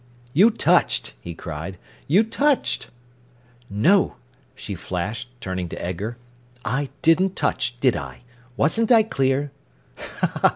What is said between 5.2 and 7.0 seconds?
turning to Edgar. "I